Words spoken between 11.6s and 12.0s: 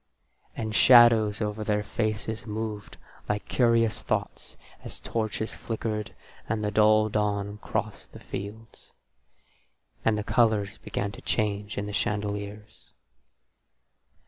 in the